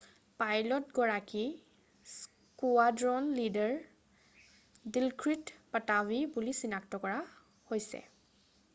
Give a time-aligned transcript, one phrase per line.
[0.43, 1.41] পাইলটগৰাকী
[2.13, 3.77] squadron leader
[4.97, 7.21] ডিলক্ৰিট পাটাভি বুলি চিনাক্ত কৰা
[7.75, 8.03] হৈছে